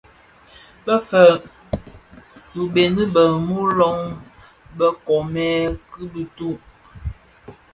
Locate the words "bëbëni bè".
2.53-3.23